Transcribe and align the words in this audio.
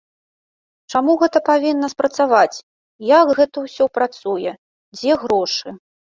Чаму 0.93 1.13
гэта 1.23 1.41
павінна 1.49 1.87
спрацаваць, 1.93 2.57
як 3.11 3.25
гэта 3.41 3.57
ўсё 3.67 3.85
працуе, 4.01 4.57
дзе 4.97 5.13
грошы? 5.27 5.79